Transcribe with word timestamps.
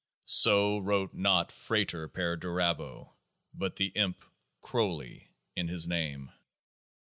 So 0.25 0.79
wrote 0.79 1.13
not 1.13 1.51
FRATER 1.51 2.07
PERDURABO, 2.07 3.13
but 3.53 3.75
the 3.75 3.89
Imp 3.89 4.25
Crowley 4.59 5.29
in 5.55 5.67
his 5.67 5.87
Name. 5.87 6.31